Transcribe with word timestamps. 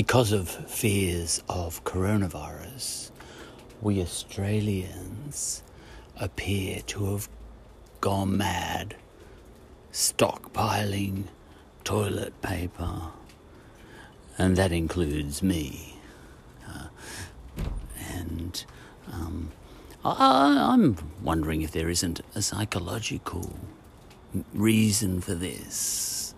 because 0.00 0.32
of 0.32 0.48
fears 0.48 1.42
of 1.46 1.84
coronavirus, 1.84 3.10
we 3.82 4.00
Australians 4.00 5.62
appear 6.18 6.80
to 6.86 7.04
have 7.12 7.28
gone 8.00 8.34
mad, 8.34 8.96
stockpiling 9.92 11.24
toilet 11.84 12.32
paper, 12.40 13.12
and 14.38 14.56
that 14.56 14.72
includes 14.72 15.42
me. 15.42 15.98
Uh, 16.66 16.86
and 18.08 18.64
um, 19.12 19.50
I, 20.02 20.70
I'm 20.72 20.96
wondering 21.22 21.60
if 21.60 21.72
there 21.72 21.90
isn't 21.90 22.22
a 22.34 22.40
psychological 22.40 23.54
reason 24.54 25.20
for 25.20 25.34
this. 25.34 26.34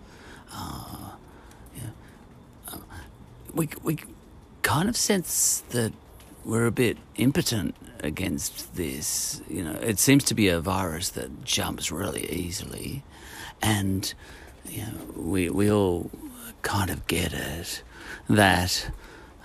Uh, 0.51 1.02
we, 3.53 3.69
we 3.83 3.97
kind 4.61 4.89
of 4.89 4.97
sense 4.97 5.63
that 5.69 5.93
we're 6.45 6.65
a 6.65 6.71
bit 6.71 6.97
impotent 7.15 7.75
against 8.01 8.75
this. 8.75 9.41
You 9.49 9.63
know, 9.63 9.73
it 9.73 9.99
seems 9.99 10.23
to 10.25 10.35
be 10.35 10.47
a 10.49 10.59
virus 10.59 11.09
that 11.11 11.45
jumps 11.45 11.91
really 11.91 12.29
easily, 12.31 13.03
and 13.61 14.13
you 14.65 14.81
know, 14.81 14.91
we 15.15 15.49
we 15.49 15.71
all 15.71 16.09
kind 16.61 16.89
of 16.89 17.05
get 17.07 17.33
it 17.33 17.83
that 18.29 18.89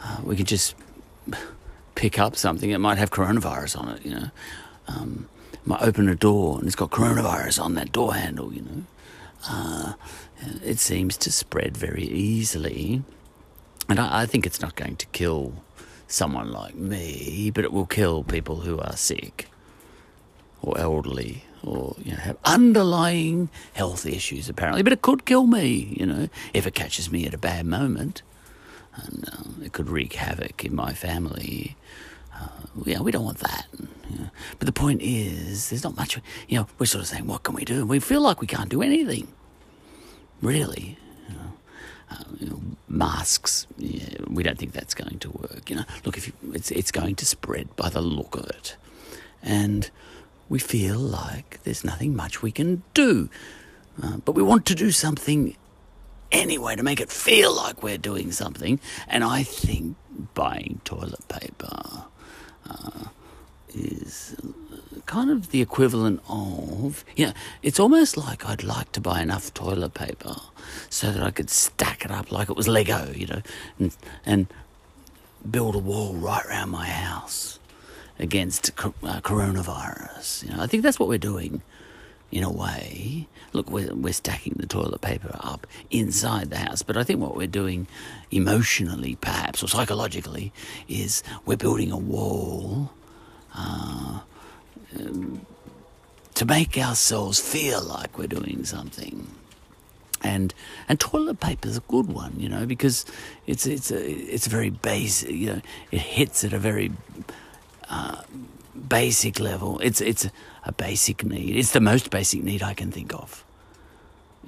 uh, 0.02 0.18
we 0.24 0.36
could 0.36 0.46
just 0.46 0.74
pick 1.94 2.18
up 2.18 2.36
something. 2.36 2.70
It 2.70 2.78
might 2.78 2.98
have 2.98 3.10
coronavirus 3.10 3.80
on 3.80 3.88
it. 3.90 4.04
You 4.04 4.10
know, 4.12 4.30
um, 4.86 5.28
might 5.64 5.82
open 5.82 6.08
a 6.08 6.14
door 6.14 6.58
and 6.58 6.66
it's 6.66 6.77
got 6.77 6.90
coronavirus 6.90 7.62
on 7.62 7.74
that 7.74 7.92
door 7.92 8.14
handle. 8.14 8.52
You 8.52 8.62
know, 8.62 8.83
uh, 9.48 9.92
it 10.64 10.78
seems 10.78 11.16
to 11.18 11.33
spread 11.33 11.77
very 11.77 12.05
easily, 12.05 13.02
and 13.89 13.98
I, 13.98 14.22
I 14.22 14.27
think 14.27 14.47
it's 14.47 14.61
not 14.61 14.75
going 14.77 14.97
to 14.97 15.06
kill 15.06 15.53
someone 16.06 16.50
like 16.53 16.75
me, 16.75 17.50
but 17.55 17.64
it 17.64 17.72
will 17.72 17.86
kill 17.86 18.25
people 18.25 18.61
who 18.61 18.78
are 18.78 18.97
sick 18.97 19.48
or 20.62 20.78
elderly 20.78 21.45
or 21.62 21.97
you 22.05 22.12
know 22.12 22.19
have 22.19 22.36
underlying 22.45 23.48
health 23.75 24.06
issues 24.06 24.48
apparently. 24.48 24.83
But 24.83 24.92
it 24.92 25.03
could 25.03 25.25
kill 25.25 25.47
me, 25.47 25.95
you 25.98 26.06
know, 26.06 26.28
if 26.55 26.67
it 26.67 26.75
catches 26.75 27.11
me 27.11 27.27
at 27.27 27.34
a 27.34 27.39
bad 27.39 27.67
moment, 27.67 28.22
and 28.95 29.28
um, 29.33 29.61
it 29.64 29.72
could 29.72 29.89
wreak 29.89 30.14
havoc 30.14 30.64
in 30.64 30.75
my 30.75 30.92
family. 30.92 31.77
Uh, 32.34 32.48
yeah, 32.84 33.00
we 33.00 33.11
don't 33.11 33.25
want 33.25 33.39
that. 33.39 33.67
But 34.58 34.67
the 34.67 34.73
point 34.73 35.02
is, 35.02 35.70
there's 35.70 35.84
not 35.84 35.97
much. 35.97 36.19
You 36.48 36.61
know, 36.61 36.67
we're 36.78 36.86
sort 36.86 37.02
of 37.02 37.08
saying, 37.08 37.27
what 37.27 37.42
can 37.42 37.55
we 37.55 37.64
do? 37.64 37.80
And 37.80 37.89
we 37.89 37.98
feel 37.98 38.20
like 38.20 38.41
we 38.41 38.47
can't 38.47 38.69
do 38.69 38.83
anything, 38.83 39.28
really. 40.41 40.98
You 41.28 41.34
know. 41.34 41.52
Uh, 42.11 42.25
you 42.41 42.47
know, 42.48 42.61
masks. 42.89 43.67
Yeah, 43.77 44.17
we 44.28 44.42
don't 44.42 44.59
think 44.59 44.73
that's 44.73 44.95
going 44.95 45.19
to 45.19 45.31
work. 45.31 45.69
You 45.69 45.77
know, 45.77 45.84
look, 46.05 46.17
if 46.17 46.27
you, 46.27 46.33
it's 46.55 46.70
it's 46.70 46.91
going 46.91 47.17
to 47.17 47.27
spread 47.27 47.75
by 47.77 47.91
the 47.91 48.01
look 48.01 48.34
of 48.34 48.47
it, 48.47 48.77
and 49.42 49.91
we 50.48 50.59
feel 50.59 50.98
like 50.98 51.62
there's 51.64 51.84
nothing 51.84 52.17
much 52.17 52.41
we 52.42 52.51
can 52.51 52.83
do, 52.95 53.29
uh, 54.03 54.17
but 54.25 54.33
we 54.33 54.42
want 54.42 54.64
to 54.67 54.75
do 54.75 54.91
something 54.91 55.55
anyway 56.33 56.77
to 56.77 56.83
make 56.83 57.01
it 57.01 57.11
feel 57.11 57.55
like 57.55 57.83
we're 57.83 57.98
doing 57.98 58.33
something. 58.33 58.81
And 59.06 59.25
I 59.25 59.42
think 59.42 59.97
buying 60.34 60.81
toilet 60.84 61.27
paper 61.29 62.05
uh, 62.69 63.05
is 63.75 64.36
kind 65.09 65.31
of 65.31 65.51
the 65.51 65.62
equivalent 65.62 66.20
of, 66.28 67.03
you 67.17 67.27
know, 67.27 67.33
it's 67.62 67.81
almost 67.81 68.17
like 68.17 68.47
I'd 68.47 68.62
like 68.62 68.92
to 68.92 69.01
buy 69.01 69.23
enough 69.23 69.53
toilet 69.55 69.95
paper 69.95 70.37
so 70.91 71.11
that 71.11 71.23
I 71.23 71.31
could 71.31 71.48
stack 71.48 72.05
it 72.05 72.11
up 72.11 72.31
like 72.31 72.51
it 72.51 72.56
was 72.56 72.69
Lego, 72.69 73.11
you 73.17 73.27
know, 73.27 73.42
and, 73.79 73.97
and 74.27 74.47
build 75.51 75.74
a 75.74 75.79
wall 75.79 76.13
right 76.14 76.45
around 76.45 76.68
my 76.68 76.86
house 76.86 77.58
against 78.18 78.70
uh, 78.79 79.20
coronavirus. 79.23 80.45
You 80.45 80.55
know, 80.55 80.63
I 80.63 80.67
think 80.67 80.83
that's 80.83 81.01
what 81.01 81.08
we're 81.08 81.17
doing 81.17 81.63
in 82.30 82.45
a 82.45 82.52
way. 82.52 83.27
Look, 83.55 83.70
we're, 83.70 83.95
we're 83.95 84.13
stacking 84.13 84.57
the 84.58 84.67
toilet 84.67 85.01
paper 85.01 85.35
up 85.41 85.67
inside 85.91 86.51
the 86.51 86.58
house, 86.58 86.83
but 86.83 86.98
I 86.98 87.02
think 87.02 87.18
what 87.18 87.35
we're 87.35 87.47
doing 87.47 87.86
emotionally, 88.30 89.17
perhaps, 89.17 89.63
or 89.63 89.68
psychologically, 89.68 90.52
is 90.86 91.23
we're 91.47 91.57
building 91.57 91.91
a 91.91 91.97
wall 91.97 92.92
uh, 93.55 94.20
um, 94.96 95.46
to 96.34 96.44
make 96.44 96.78
ourselves 96.78 97.40
feel 97.40 97.82
like 97.82 98.16
we're 98.16 98.28
doing 98.28 98.64
something. 98.64 99.26
And 100.22 100.52
and 100.88 100.98
toilet 100.98 101.40
paper 101.40 101.68
is 101.68 101.76
a 101.76 101.82
good 101.88 102.12
one, 102.12 102.34
you 102.38 102.48
know, 102.48 102.66
because 102.66 103.04
it's 103.46 103.66
it's 103.66 103.90
a 103.90 104.10
it's 104.10 104.46
very 104.46 104.70
basic. 104.70 105.30
You 105.30 105.46
know, 105.46 105.60
it 105.90 106.00
hits 106.00 106.44
at 106.44 106.52
a 106.52 106.58
very 106.58 106.92
uh, 107.88 108.22
basic 108.88 109.40
level. 109.40 109.78
It's 109.80 110.00
it's 110.00 110.28
a 110.64 110.72
basic 110.72 111.24
need. 111.24 111.56
It's 111.56 111.72
the 111.72 111.80
most 111.80 112.10
basic 112.10 112.42
need 112.42 112.62
I 112.62 112.74
can 112.74 112.90
think 112.90 113.14
of. 113.14 113.44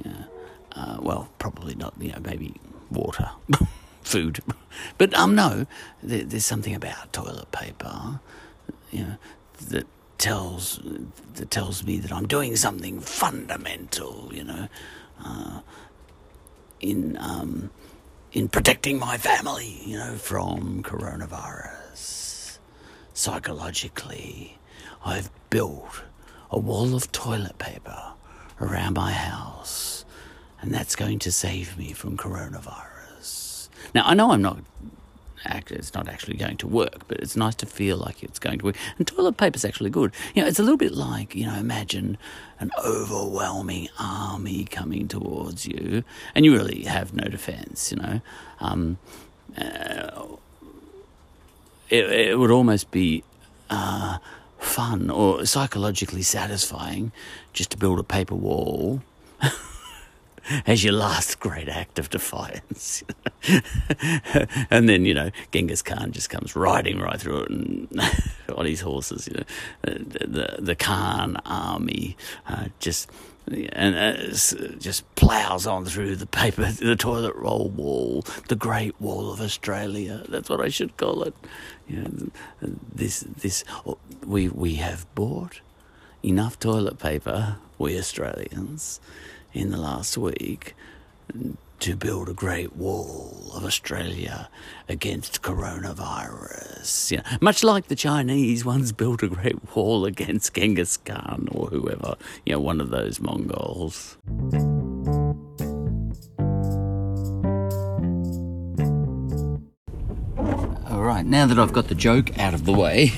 Yeah. 0.04 0.24
Uh, 0.72 0.98
well, 1.00 1.28
probably 1.38 1.74
not. 1.74 1.94
You 2.00 2.12
know, 2.12 2.20
maybe 2.24 2.54
water, 2.90 3.30
food, 4.02 4.40
but 4.98 5.14
um, 5.14 5.34
no. 5.34 5.66
There, 6.02 6.24
there's 6.24 6.46
something 6.46 6.74
about 6.74 7.12
toilet 7.12 7.50
paper, 7.52 8.20
you 8.90 9.04
know, 9.04 9.16
that 9.68 9.86
tells 10.20 10.78
that 11.34 11.50
tells 11.50 11.82
me 11.84 11.98
that 11.98 12.12
I'm 12.12 12.28
doing 12.28 12.54
something 12.54 13.00
fundamental, 13.00 14.30
you 14.32 14.44
know, 14.44 14.68
uh, 15.24 15.60
in 16.80 17.16
um, 17.18 17.70
in 18.32 18.48
protecting 18.48 18.98
my 18.98 19.16
family, 19.16 19.80
you 19.84 19.96
know, 19.96 20.14
from 20.14 20.82
coronavirus. 20.82 22.58
Psychologically, 23.14 24.58
I've 25.04 25.30
built 25.50 26.02
a 26.50 26.58
wall 26.58 26.94
of 26.94 27.10
toilet 27.10 27.58
paper 27.58 28.12
around 28.60 28.94
my 28.94 29.12
house, 29.12 30.04
and 30.60 30.72
that's 30.72 30.94
going 30.94 31.18
to 31.20 31.32
save 31.32 31.76
me 31.76 31.92
from 31.92 32.16
coronavirus. 32.16 33.68
Now, 33.94 34.04
I 34.06 34.14
know 34.14 34.30
I'm 34.32 34.42
not 34.42 34.58
it's 35.44 35.94
not 35.94 36.08
actually 36.08 36.36
going 36.36 36.56
to 36.58 36.66
work, 36.66 37.06
but 37.08 37.18
it's 37.18 37.36
nice 37.36 37.54
to 37.56 37.66
feel 37.66 37.96
like 37.96 38.22
it's 38.22 38.38
going 38.38 38.58
to 38.58 38.64
work. 38.66 38.76
And 38.98 39.06
toilet 39.06 39.36
paper 39.36 39.56
is 39.56 39.64
actually 39.64 39.90
good. 39.90 40.12
You 40.34 40.42
know, 40.42 40.48
it's 40.48 40.58
a 40.58 40.62
little 40.62 40.76
bit 40.76 40.92
like, 40.92 41.34
you 41.34 41.46
know, 41.46 41.54
imagine 41.54 42.18
an 42.58 42.70
overwhelming 42.84 43.88
army 43.98 44.64
coming 44.64 45.08
towards 45.08 45.66
you, 45.66 46.04
and 46.34 46.44
you 46.44 46.52
really 46.52 46.82
have 46.84 47.14
no 47.14 47.24
defense, 47.24 47.90
you 47.90 47.98
know. 47.98 48.20
Um, 48.60 48.98
uh, 49.56 50.26
it, 51.88 52.04
it, 52.04 52.38
would 52.38 52.50
almost 52.50 52.90
be 52.90 53.24
uh, 53.68 54.18
fun 54.58 55.10
or 55.10 55.44
psychologically 55.44 56.22
satisfying 56.22 57.10
just 57.52 57.70
to 57.70 57.76
build 57.76 57.98
a 57.98 58.04
paper 58.04 58.34
wall. 58.34 59.02
as 60.66 60.84
your 60.84 60.92
last 60.92 61.40
great 61.40 61.68
act 61.68 61.98
of 61.98 62.10
defiance. 62.10 63.02
and 64.70 64.88
then, 64.88 65.04
you 65.04 65.14
know, 65.14 65.30
Genghis 65.52 65.82
Khan 65.82 66.12
just 66.12 66.30
comes 66.30 66.56
riding 66.56 66.98
right 66.98 67.20
through 67.20 67.42
it 67.42 67.50
and 67.50 68.00
on 68.56 68.66
his 68.66 68.80
horses, 68.80 69.28
you 69.28 69.34
know, 69.34 69.92
the, 69.92 70.26
the, 70.26 70.56
the 70.60 70.76
Khan 70.76 71.36
army 71.44 72.16
uh, 72.46 72.66
just 72.78 73.10
and 73.50 73.96
uh, 73.96 74.76
just 74.78 75.14
plows 75.14 75.66
on 75.66 75.84
through 75.84 76.16
the 76.16 76.26
paper, 76.26 76.70
the 76.80 76.96
toilet 76.96 77.34
roll 77.34 77.68
wall, 77.68 78.24
the 78.48 78.56
Great 78.56 79.00
Wall 79.00 79.32
of 79.32 79.40
Australia. 79.40 80.24
That's 80.28 80.48
what 80.48 80.60
I 80.60 80.68
should 80.68 80.96
call 80.96 81.22
it. 81.24 81.34
You 81.88 81.96
know, 82.02 82.70
this, 82.94 83.20
this, 83.20 83.64
we 84.24 84.48
we 84.48 84.74
have 84.74 85.12
bought 85.14 85.60
enough 86.22 86.58
toilet 86.58 86.98
paper, 86.98 87.56
we 87.78 87.98
Australians, 87.98 89.00
in 89.52 89.70
the 89.70 89.78
last 89.78 90.16
week 90.16 90.74
to 91.80 91.96
build 91.96 92.28
a 92.28 92.34
great 92.34 92.76
wall 92.76 93.50
of 93.54 93.64
Australia 93.64 94.50
against 94.88 95.40
coronavirus. 95.40 97.10
You 97.10 97.16
know, 97.18 97.22
much 97.40 97.64
like 97.64 97.88
the 97.88 97.96
Chinese 97.96 98.64
once 98.64 98.92
built 98.92 99.22
a 99.22 99.28
great 99.28 99.74
wall 99.74 100.04
against 100.04 100.54
Genghis 100.54 100.98
Khan 100.98 101.48
or 101.50 101.68
whoever, 101.68 102.16
you 102.44 102.52
know, 102.52 102.60
one 102.60 102.80
of 102.80 102.90
those 102.90 103.18
Mongols. 103.18 104.18
All 110.90 111.02
right, 111.02 111.24
now 111.24 111.46
that 111.46 111.58
I've 111.58 111.72
got 111.72 111.88
the 111.88 111.94
joke 111.94 112.38
out 112.38 112.52
of 112.52 112.66
the 112.66 112.72
way, 112.72 113.12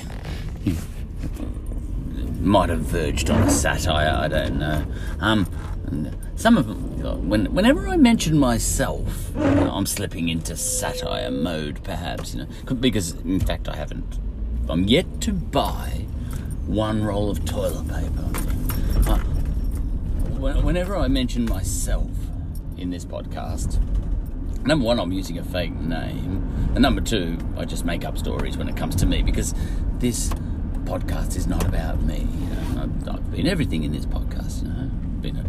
might 2.41 2.69
have 2.69 2.81
verged 2.81 3.29
on 3.29 3.43
a 3.43 3.51
satire, 3.51 4.17
I 4.17 4.29
don't 4.29 4.59
know. 4.59 4.85
Um, 5.21 5.47
some 6.43 6.59
of 6.59 6.67
them, 6.67 7.29
when, 7.29 7.55
whenever 7.55 7.87
I 7.87 7.97
mention 7.97 8.37
myself, 8.37 9.31
you 9.37 9.41
know, 9.43 9.71
I'm 9.73 9.87
slipping 9.87 10.29
into 10.29 10.57
satire 10.57 11.31
mode, 11.31 11.85
perhaps, 11.85 12.35
you 12.35 12.41
know, 12.41 12.75
because 12.75 13.13
in 13.21 13.39
fact 13.39 13.69
I 13.69 13.77
haven't. 13.77 14.19
I'm 14.69 14.89
yet 14.89 15.21
to 15.21 15.33
buy 15.33 16.05
one 16.67 17.05
roll 17.05 17.31
of 17.31 17.45
toilet 17.45 17.87
paper. 17.87 18.29
Uh, 19.09 19.19
whenever 20.63 20.97
I 20.97 21.07
mention 21.07 21.45
myself 21.45 22.11
in 22.77 22.91
this 22.91 23.05
podcast, 23.05 23.81
number 24.67 24.85
one, 24.85 24.99
I'm 24.99 25.13
using 25.13 25.39
a 25.39 25.45
fake 25.45 25.75
name, 25.75 26.71
and 26.75 26.81
number 26.81 27.01
two, 27.01 27.39
I 27.57 27.67
just 27.67 27.85
make 27.85 28.05
up 28.05 28.19
stories 28.19 28.57
when 28.57 28.69
it 28.69 28.77
comes 28.77 28.97
to 28.97 29.07
me 29.07 29.23
because 29.23 29.55
this 30.01 30.31
podcast 30.87 31.37
is 31.37 31.47
not 31.47 31.65
about 31.65 32.03
me. 32.03 32.19
You 32.19 32.47
know, 32.49 32.83
I've, 32.83 33.09
I've 33.09 33.31
been 33.31 33.47
everything 33.47 33.85
in 33.85 33.93
this 33.93 34.07
podcast. 34.07 34.63
You 34.63 34.69
know, 34.71 34.81
I've 34.81 35.23
been 35.23 35.37
a, 35.37 35.45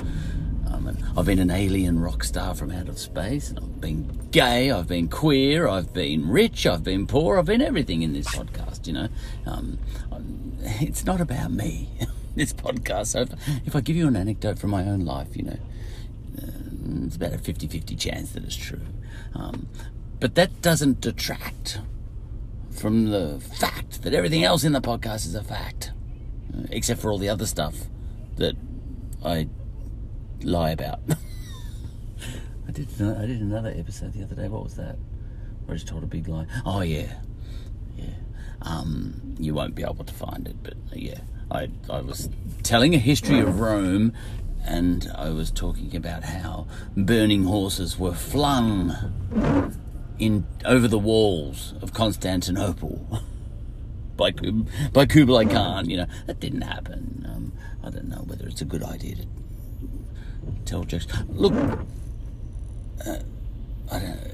um, 0.73 0.87
an, 0.87 1.02
I've 1.15 1.25
been 1.25 1.39
an 1.39 1.51
alien 1.51 2.00
rock 2.00 2.24
star 2.24 2.56
from 2.56 2.71
out 2.71 2.89
of 2.89 2.98
space, 2.98 3.50
and 3.50 3.60
I've 3.60 3.80
been 3.80 4.30
gay, 4.31 4.71
I've 4.71 4.88
been 4.88 5.07
queer, 5.07 5.68
I've 5.68 5.94
been 5.94 6.27
rich, 6.27 6.65
I've 6.65 6.83
been 6.83 7.06
poor, 7.06 7.38
I've 7.38 7.45
been 7.45 7.62
everything 7.62 8.01
in 8.01 8.13
this 8.13 8.27
podcast. 8.27 8.88
You 8.88 8.94
know, 8.94 9.07
um, 9.45 9.77
it's 10.81 11.06
not 11.06 11.21
about 11.21 11.51
me. 11.51 11.89
this 12.36 12.54
podcast. 12.54 13.07
So 13.07 13.21
if, 13.21 13.30
if 13.68 13.75
I 13.75 13.81
give 13.81 13.95
you 13.95 14.07
an 14.07 14.15
anecdote 14.15 14.60
from 14.60 14.71
my 14.71 14.83
own 14.83 15.06
life, 15.06 15.36
you 15.36 15.44
know, 15.44 15.60
uh, 16.42 17.06
it's 17.06 17.15
about 17.15 17.33
a 17.33 17.38
50 17.38 17.68
50 17.68 17.95
chance 17.95 18.31
that 18.31 18.44
it's 18.44 18.56
true. 18.56 18.81
Um, 19.36 19.68
but 20.19 20.36
that 20.36 20.62
doesn't 20.62 21.01
detract 21.01 21.80
from 22.71 23.12
the 23.12 23.39
fact 23.60 24.01
that 24.01 24.13
everything 24.13 24.44
else 24.44 24.63
in 24.63 24.74
the 24.74 24.81
podcast 24.81 25.27
is 25.27 25.36
a 25.36 25.44
fact, 25.44 25.92
uh, 26.56 26.63
except 26.71 27.01
for 27.01 27.12
all 27.12 27.18
the 27.18 27.30
other 27.30 27.45
stuff 27.45 27.75
that 28.38 28.56
I 29.24 29.48
lie 30.43 30.71
about. 30.71 30.99
I 32.67 32.71
did 32.71 32.89
I 33.01 33.25
did 33.25 33.41
another 33.41 33.73
episode 33.75 34.13
the 34.13 34.23
other 34.23 34.35
day. 34.35 34.47
What 34.47 34.63
was 34.63 34.75
that? 34.75 34.97
Where 35.65 35.73
I 35.73 35.73
just 35.73 35.87
told 35.87 36.03
a 36.03 36.07
big 36.07 36.27
lie. 36.27 36.47
Oh 36.65 36.81
yeah, 36.81 37.13
yeah. 37.95 38.05
Um, 38.61 39.35
you 39.39 39.53
won't 39.53 39.75
be 39.75 39.83
able 39.83 40.03
to 40.05 40.13
find 40.13 40.47
it, 40.47 40.55
but 40.63 40.73
uh, 40.73 40.95
yeah, 40.95 41.19
I 41.51 41.69
I 41.89 42.01
was 42.01 42.29
telling 42.63 42.95
a 42.95 42.99
history 42.99 43.39
of 43.39 43.59
Rome 43.59 44.13
and 44.65 45.11
I 45.15 45.29
was 45.29 45.51
talking 45.51 45.95
about 45.95 46.23
how 46.23 46.67
burning 46.95 47.43
horses 47.43 47.99
were 47.99 48.13
flung 48.13 49.75
in 50.19 50.45
over 50.65 50.87
the 50.87 50.99
walls 50.99 51.73
of 51.81 51.93
Constantinople 51.93 53.21
by 54.17 54.31
by 54.93 55.05
Kublai 55.05 55.45
Khan. 55.45 55.89
You 55.89 55.97
know 55.97 56.07
that 56.27 56.39
didn't 56.39 56.61
happen. 56.61 57.25
Um, 57.29 57.53
I 57.83 57.89
don't 57.89 58.07
know 58.07 58.23
whether 58.25 58.47
it's 58.47 58.61
a 58.61 58.65
good 58.65 58.83
idea 58.83 59.15
to 59.15 59.27
tell 60.65 60.83
jokes. 60.83 61.07
Look, 61.29 61.53
uh, 63.05 63.17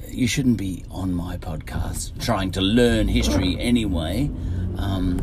you 0.08 0.28
shouldn't 0.28 0.58
be 0.58 0.84
on 0.90 1.14
my 1.14 1.38
podcast 1.38 2.20
trying 2.24 2.52
to 2.52 2.62
learn 2.62 3.08
history 3.08 3.60
anyway. 3.60 4.30
Um, 4.78 5.18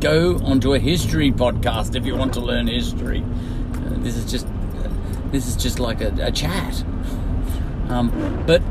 go 0.00 0.36
onto 0.44 0.74
a 0.74 0.78
history 0.78 1.32
podcast 1.32 1.94
if 1.94 2.04
you 2.04 2.16
want 2.16 2.34
to 2.34 2.40
learn 2.40 2.66
history. 2.66 3.22
Uh, 3.22 3.98
this 3.98 4.16
is 4.16 4.30
just 4.30 4.46
uh, 4.46 4.88
this 5.30 5.46
is 5.46 5.56
just 5.56 5.78
like 5.78 6.00
a, 6.00 6.14
a 6.20 6.30
chat. 6.30 6.84
Um, 7.88 8.44
but 8.46 8.62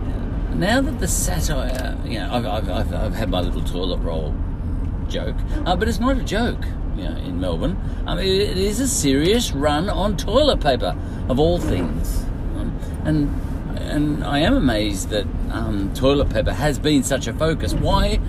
now 0.56 0.81
that 0.81 1.00
the 1.00 1.07
satire, 1.07 1.98
you 2.06 2.19
know, 2.19 2.33
I've, 2.33 2.45
I've, 2.45 2.69
I've, 2.69 2.94
I've 2.94 3.13
had 3.13 3.30
my 3.30 3.42
little 3.42 3.63
toilet 3.63 3.98
roll 4.00 4.36
joke, 5.07 5.36
uh, 5.65 5.75
but 5.75 5.88
it's 5.88 6.00
not 6.00 6.18
a 6.18 6.24
joke. 6.24 6.63
You 6.95 7.10
know, 7.10 7.16
in 7.18 7.40
Melbourne, 7.40 7.78
um, 8.06 8.19
it, 8.19 8.28
it 8.28 8.57
is 8.57 8.80
a 8.80 8.88
serious 8.88 9.51
run 9.51 9.90
on 9.90 10.16
toilet 10.16 10.62
paper 10.62 10.95
of 11.28 11.40
all 11.40 11.60
things, 11.60 12.24
um, 12.56 12.80
and 13.04 13.42
and 13.78 14.24
I 14.24 14.40
am 14.40 14.56
amazed 14.56 15.10
that 15.10 15.25
um, 15.51 15.92
toilet 15.94 16.30
paper 16.30 16.54
has 16.54 16.80
been 16.80 17.04
such 17.04 17.28
a 17.28 17.34
focus. 17.34 17.74
Why 17.74 18.19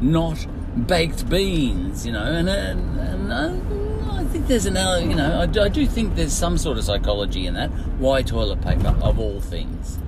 not 0.00 0.46
baked 0.86 1.28
beans, 1.28 2.06
you 2.06 2.12
know, 2.12 2.22
and, 2.22 2.48
and, 2.48 3.00
and 3.00 3.32
uh, 3.32 4.14
I 4.14 4.24
think 4.24 4.46
there's 4.46 4.66
an, 4.66 4.76
you 5.10 5.16
know, 5.16 5.40
I, 5.40 5.64
I, 5.64 5.68
do 5.68 5.86
think 5.86 6.14
there's 6.14 6.32
some 6.32 6.58
sort 6.58 6.78
of 6.78 6.84
psychology 6.84 7.46
in 7.46 7.54
that. 7.54 7.70
Why 7.98 8.22
toilet 8.22 8.62
paper, 8.62 8.96
of 9.02 9.18
all 9.18 9.40
things? 9.40 9.98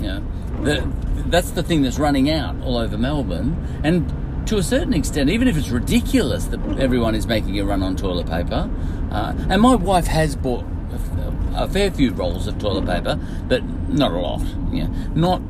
You 0.00 0.06
know, 0.06 0.26
the, 0.62 0.92
that's 1.26 1.50
the 1.50 1.62
thing 1.62 1.82
that's 1.82 1.98
running 1.98 2.30
out 2.30 2.56
all 2.62 2.76
over 2.76 2.96
Melbourne, 2.96 3.80
and 3.84 4.10
to 4.46 4.58
a 4.58 4.62
certain 4.62 4.94
extent, 4.94 5.28
even 5.28 5.48
if 5.48 5.56
it's 5.56 5.70
ridiculous 5.70 6.46
that 6.46 6.60
everyone 6.78 7.14
is 7.14 7.26
making 7.26 7.58
a 7.58 7.64
run 7.64 7.82
on 7.82 7.96
toilet 7.96 8.28
paper, 8.28 8.70
uh, 9.10 9.34
and 9.48 9.60
my 9.60 9.74
wife 9.74 10.06
has 10.06 10.36
bought 10.36 10.64
a, 10.92 11.64
a 11.64 11.68
fair 11.68 11.90
few 11.90 12.12
rolls 12.12 12.46
of 12.46 12.58
toilet 12.58 12.86
paper, 12.86 13.18
but 13.48 13.62
not 13.88 14.12
a 14.12 14.18
lot. 14.18 14.42
Yeah, 14.70 14.88
not 15.14 15.42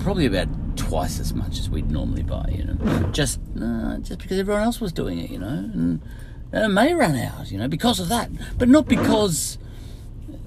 probably 0.00 0.26
about 0.26 0.48
twice 0.76 1.20
as 1.20 1.34
much 1.34 1.58
as 1.58 1.68
we'd 1.68 1.90
normally 1.90 2.22
buy, 2.22 2.46
you 2.50 2.64
know, 2.64 3.08
just 3.12 3.38
uh, 3.60 3.98
just 3.98 4.20
because 4.20 4.38
everyone 4.38 4.62
else 4.62 4.80
was 4.80 4.92
doing 4.92 5.18
it, 5.18 5.30
you 5.30 5.38
know, 5.38 5.48
and, 5.48 6.00
and 6.52 6.64
it 6.64 6.68
may 6.68 6.94
run 6.94 7.16
out, 7.16 7.50
you 7.50 7.58
know, 7.58 7.68
because 7.68 8.00
of 8.00 8.08
that, 8.08 8.30
but 8.56 8.68
not 8.68 8.88
because 8.88 9.58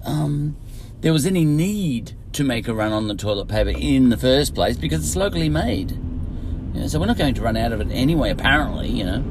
um, 0.05 0.55
there 1.01 1.13
was 1.13 1.25
any 1.27 1.45
need 1.45 2.13
to 2.33 2.43
make 2.43 2.67
a 2.67 2.73
run 2.73 2.91
on 2.91 3.07
the 3.07 3.15
toilet 3.15 3.47
paper 3.47 3.69
in 3.77 4.09
the 4.09 4.17
first 4.17 4.55
place 4.55 4.77
because 4.77 5.03
it's 5.05 5.15
locally 5.15 5.49
made. 5.49 5.99
You 6.73 6.81
know, 6.81 6.87
so 6.87 6.99
we're 6.99 7.05
not 7.05 7.17
going 7.17 7.33
to 7.35 7.41
run 7.41 7.57
out 7.57 7.71
of 7.71 7.81
it 7.81 7.89
anyway, 7.91 8.29
apparently, 8.29 8.89
you 8.89 9.03
know. 9.03 9.23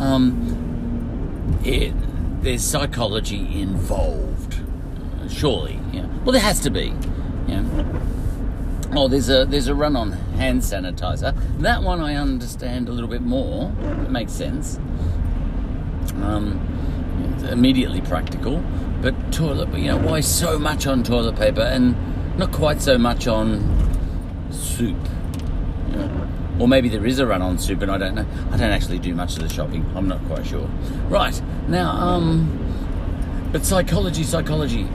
Um, 0.00 1.58
it, 1.64 1.94
there's 2.42 2.62
psychology 2.62 3.60
involved, 3.60 4.60
surely. 5.28 5.80
Yeah. 5.92 6.06
Well, 6.24 6.32
there 6.32 6.42
has 6.42 6.60
to 6.60 6.70
be. 6.70 6.90
Know. 7.46 8.02
Oh, 8.94 9.06
there's 9.06 9.28
a 9.28 9.44
there's 9.44 9.68
a 9.68 9.74
run 9.74 9.96
on 9.96 10.12
hand 10.12 10.62
sanitizer. 10.62 11.34
That 11.60 11.82
one 11.82 12.00
I 12.00 12.14
understand 12.14 12.88
a 12.88 12.92
little 12.92 13.08
bit 13.08 13.22
more. 13.22 13.72
It 13.80 14.10
makes 14.10 14.32
sense. 14.32 14.78
Um, 16.22 16.58
immediately 17.50 18.00
practical, 18.00 18.62
but 19.02 19.32
toilet. 19.32 19.72
You 19.74 19.88
know 19.88 19.98
why 19.98 20.20
so 20.20 20.58
much 20.58 20.86
on 20.86 21.02
toilet 21.02 21.36
paper 21.36 21.60
and 21.60 21.96
not 22.38 22.52
quite 22.52 22.80
so 22.80 22.96
much 22.96 23.26
on 23.26 23.62
soup. 24.50 24.96
Or 26.58 26.66
maybe 26.66 26.88
there 26.88 27.06
is 27.06 27.18
a 27.18 27.26
run 27.26 27.40
on 27.40 27.58
soup, 27.58 27.82
and 27.82 27.90
I 27.90 27.98
don't 27.98 28.14
know. 28.14 28.26
I 28.50 28.56
don't 28.56 28.70
actually 28.70 28.98
do 28.98 29.14
much 29.14 29.36
of 29.36 29.42
the 29.42 29.48
shopping. 29.48 29.88
I'm 29.94 30.08
not 30.08 30.24
quite 30.26 30.46
sure. 30.46 30.68
Right 31.08 31.40
now, 31.68 31.90
um, 31.90 33.48
but 33.52 33.64
psychology, 33.64 34.24
psychology. 34.24 34.86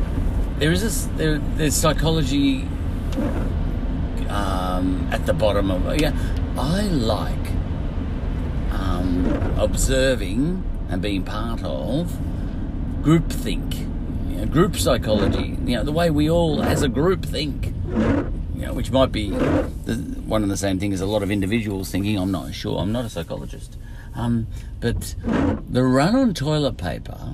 There 0.60 0.72
is 0.72 0.82
this. 0.82 1.08
There, 1.16 1.38
there's 1.56 1.76
psychology 1.76 2.64
um, 4.30 5.08
at 5.12 5.26
the 5.26 5.34
bottom 5.34 5.72
of 5.72 6.00
yeah. 6.00 6.14
I 6.58 6.84
like 6.84 7.48
um, 8.72 9.56
observing 9.58 10.64
and 10.90 11.02
being 11.02 11.24
part 11.24 11.64
of 11.64 12.18
groupthink, 13.02 13.80
you 14.30 14.38
know, 14.38 14.46
group 14.46 14.76
psychology. 14.76 15.58
You 15.66 15.78
know, 15.78 15.84
the 15.84 15.92
way 15.92 16.10
we 16.10 16.30
all, 16.30 16.62
as 16.62 16.84
a 16.84 16.88
group, 16.90 17.26
think. 17.26 17.74
You 18.64 18.70
know, 18.70 18.76
which 18.76 18.92
might 18.92 19.12
be 19.12 19.30
the, 19.30 19.96
one 20.26 20.42
and 20.42 20.50
the 20.50 20.56
same 20.56 20.80
thing 20.80 20.94
as 20.94 21.02
a 21.02 21.06
lot 21.06 21.22
of 21.22 21.30
individuals 21.30 21.92
thinking. 21.92 22.18
I'm 22.18 22.32
not 22.32 22.54
sure. 22.54 22.80
I'm 22.80 22.94
not 22.94 23.04
a 23.04 23.10
psychologist. 23.10 23.78
Um, 24.16 24.48
but 24.80 25.16
the 25.70 25.84
run 25.84 26.16
on 26.16 26.34
toilet 26.34 26.78
paper, 26.78 27.34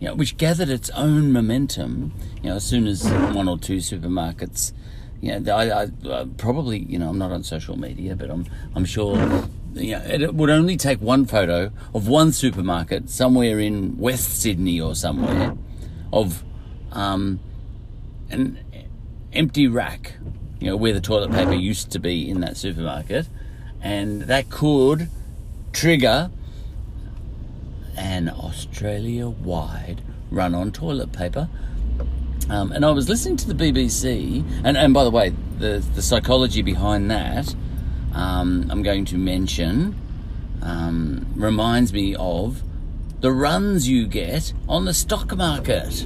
you 0.00 0.08
know, 0.08 0.14
which 0.14 0.38
gathered 0.38 0.70
its 0.70 0.88
own 0.90 1.32
momentum, 1.32 2.14
you 2.42 2.48
know, 2.48 2.56
as 2.56 2.64
soon 2.64 2.86
as 2.86 3.04
one 3.04 3.46
or 3.46 3.58
two 3.58 3.76
supermarkets 3.76 4.72
you 5.20 5.38
know, 5.38 5.54
I, 5.54 5.82
I 5.82 6.08
uh, 6.08 6.24
probably, 6.38 6.78
you 6.78 6.98
know, 6.98 7.10
I'm 7.10 7.18
not 7.18 7.30
on 7.30 7.44
social 7.44 7.78
media, 7.78 8.16
but 8.16 8.30
I'm, 8.30 8.46
I'm 8.74 8.86
sure, 8.86 9.16
you 9.74 9.92
know, 9.92 10.02
it 10.02 10.34
would 10.34 10.48
only 10.48 10.78
take 10.78 11.02
one 11.02 11.26
photo 11.26 11.70
of 11.94 12.08
one 12.08 12.32
supermarket 12.32 13.10
somewhere 13.10 13.60
in 13.60 13.98
West 13.98 14.40
Sydney 14.40 14.80
or 14.80 14.94
somewhere 14.94 15.54
of 16.10 16.42
um, 16.90 17.38
empty 19.32 19.68
rack, 19.68 20.14
you 20.60 20.68
know, 20.68 20.76
where 20.76 20.92
the 20.92 21.00
toilet 21.00 21.30
paper 21.30 21.54
used 21.54 21.90
to 21.92 21.98
be 21.98 22.28
in 22.28 22.40
that 22.40 22.56
supermarket, 22.56 23.28
and 23.80 24.22
that 24.22 24.50
could 24.50 25.08
trigger 25.72 26.30
an 27.96 28.28
Australia-wide 28.28 30.02
run 30.30 30.54
on 30.54 30.72
toilet 30.72 31.12
paper. 31.12 31.48
Um, 32.48 32.72
and 32.72 32.84
I 32.84 32.90
was 32.90 33.08
listening 33.08 33.36
to 33.38 33.52
the 33.52 33.54
BBC, 33.54 34.44
and, 34.64 34.76
and 34.76 34.92
by 34.92 35.04
the 35.04 35.10
way, 35.10 35.32
the, 35.58 35.84
the 35.94 36.02
psychology 36.02 36.62
behind 36.62 37.10
that, 37.10 37.54
um, 38.14 38.66
I'm 38.70 38.82
going 38.82 39.04
to 39.06 39.16
mention, 39.16 39.96
um, 40.60 41.26
reminds 41.34 41.92
me 41.92 42.14
of 42.16 42.62
the 43.20 43.32
runs 43.32 43.88
you 43.88 44.06
get 44.06 44.52
on 44.68 44.84
the 44.84 44.94
stock 44.94 45.36
market. 45.36 46.02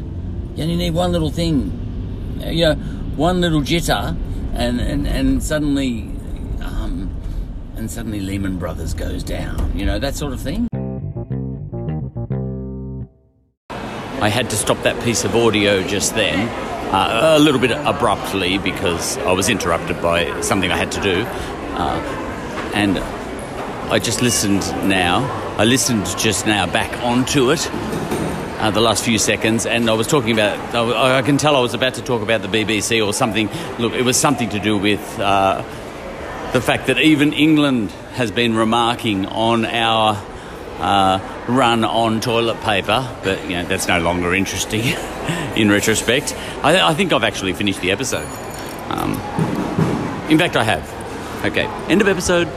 You 0.54 0.62
only 0.62 0.76
need 0.76 0.94
one 0.94 1.12
little 1.12 1.30
thing, 1.30 2.36
you 2.44 2.66
know, 2.66 2.74
one 3.16 3.40
little 3.40 3.62
jitter, 3.62 4.16
and, 4.54 4.80
and, 4.80 5.06
and 5.06 5.42
suddenly, 5.42 6.02
um, 6.60 7.10
and 7.76 7.90
suddenly 7.90 8.20
Lehman 8.20 8.58
Brothers 8.58 8.94
goes 8.94 9.22
down, 9.22 9.72
you 9.76 9.86
know, 9.86 9.98
that 9.98 10.14
sort 10.14 10.32
of 10.32 10.40
thing. 10.40 10.68
I 14.20 14.28
had 14.28 14.50
to 14.50 14.56
stop 14.56 14.82
that 14.82 15.02
piece 15.02 15.24
of 15.24 15.34
audio 15.34 15.82
just 15.82 16.14
then, 16.14 16.48
uh, 16.92 17.36
a 17.36 17.38
little 17.38 17.60
bit 17.60 17.70
abruptly 17.70 18.58
because 18.58 19.18
I 19.18 19.32
was 19.32 19.48
interrupted 19.48 20.00
by 20.02 20.40
something 20.40 20.70
I 20.70 20.76
had 20.76 20.92
to 20.92 21.00
do. 21.00 21.24
Uh, 21.76 22.72
and 22.74 22.98
I 23.90 23.98
just 23.98 24.22
listened 24.22 24.62
now. 24.88 25.24
I 25.58 25.64
listened 25.64 26.06
just 26.18 26.46
now 26.46 26.66
back 26.66 26.92
onto 27.02 27.50
it. 27.50 27.70
Uh, 28.58 28.70
the 28.70 28.80
last 28.80 29.04
few 29.04 29.18
seconds, 29.18 29.66
and 29.66 29.88
I 29.88 29.92
was 29.92 30.06
talking 30.06 30.32
about. 30.32 30.74
I 30.74 31.22
can 31.22 31.36
tell 31.36 31.56
I 31.56 31.60
was 31.60 31.74
about 31.74 31.94
to 31.94 32.02
talk 32.02 32.22
about 32.22 32.42
the 32.42 32.48
BBC 32.48 33.04
or 33.06 33.12
something. 33.12 33.48
Look, 33.78 33.92
it 33.92 34.02
was 34.02 34.16
something 34.16 34.48
to 34.50 34.58
do 34.58 34.78
with 34.78 35.00
uh, 35.20 35.62
the 36.52 36.60
fact 36.60 36.86
that 36.86 36.98
even 36.98 37.32
England 37.32 37.90
has 38.14 38.30
been 38.30 38.56
remarking 38.56 39.26
on 39.26 39.66
our 39.66 40.16
uh, 40.78 41.44
run 41.48 41.84
on 41.84 42.20
toilet 42.20 42.60
paper, 42.62 43.08
but 43.22 43.42
you 43.44 43.56
know 43.56 43.64
that's 43.64 43.88
no 43.88 43.98
longer 44.00 44.34
interesting 44.34 44.82
in 45.56 45.70
retrospect. 45.70 46.34
I, 46.62 46.90
I, 46.90 46.94
think 46.94 47.12
I've 47.12 47.24
actually 47.24 47.52
finished 47.52 47.80
the 47.80 47.90
episode. 47.90 48.26
Um, 48.88 49.12
in 50.30 50.38
fact, 50.38 50.56
I 50.56 50.64
have. 50.64 51.44
Okay, 51.44 51.66
end 51.88 52.00
of 52.00 52.08
episode. 52.08 52.48